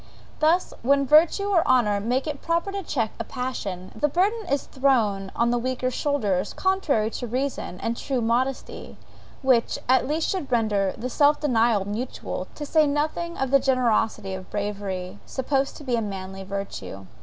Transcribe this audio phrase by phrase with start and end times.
[0.39, 4.63] Thus when virtue or honour make it proper to check a passion, the burden is
[4.65, 8.97] thrown on the weaker shoulders, contrary to reason and true modesty,
[9.43, 14.33] which, at least, should render the self denial mutual, to say nothing of the generosity
[14.33, 17.05] of bravery, supposed to be a manly virtue.